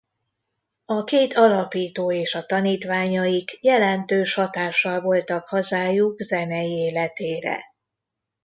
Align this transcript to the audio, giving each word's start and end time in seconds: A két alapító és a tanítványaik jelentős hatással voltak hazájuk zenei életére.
A 0.85 1.03
két 1.03 1.33
alapító 1.33 2.11
és 2.11 2.35
a 2.35 2.43
tanítványaik 2.45 3.57
jelentős 3.63 4.33
hatással 4.33 5.01
voltak 5.01 5.47
hazájuk 5.47 6.19
zenei 6.19 6.71
életére. 6.71 7.59